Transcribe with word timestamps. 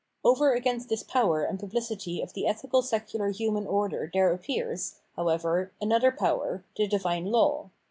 Over 0.23 0.53
against 0.53 0.89
this 0.89 1.03
power 1.03 1.43
and 1.43 1.59
publicity 1.59 2.23
of 2.23 2.33
the 2.33 2.47
ethical 2.47 2.81
secular 2.81 3.29
human 3.29 3.67
order 3.67 4.09
there 4.11 4.33
appears, 4.33 4.95
however, 5.15 5.73
another 5.79 6.11
power, 6.11 6.63
the 6.75 6.87
Divine 6.87 7.25
Law. 7.27 7.69